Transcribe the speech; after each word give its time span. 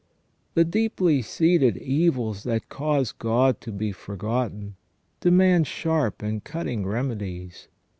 The 0.55 0.65
deeply 0.65 1.21
seated 1.21 1.77
evils 1.77 2.41
that 2.41 2.69
cause 2.69 3.11
God 3.11 3.61
to 3.61 3.71
be 3.71 3.91
forgotten 3.91 4.75
demand 5.19 5.67
sharp 5.67 6.23
and 6.23 6.43
cutting 6.43 6.87
remedies. 6.87 7.67